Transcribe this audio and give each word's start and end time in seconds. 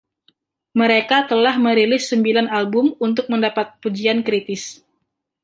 Mereka 0.81 1.17
telah 1.31 1.55
merilis 1.65 2.03
sembilan 2.11 2.47
album 2.59 2.85
untuk 3.07 3.25
mendapat 3.33 3.67
pujian 3.85 4.19
kritis. 4.27 4.63